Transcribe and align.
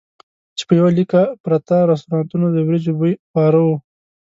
چې 0.57 0.63
په 0.67 0.73
یوه 0.79 0.91
لیکه 0.97 1.21
پرتو 1.43 1.77
رستورانتونو 1.91 2.45
د 2.51 2.57
وریجو 2.67 2.93
بوی 2.99 3.13
خواره 3.29 3.59
وو. 3.65 3.75